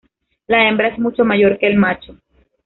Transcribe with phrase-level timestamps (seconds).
[0.47, 2.15] La hembra es mucho mayor que el macho.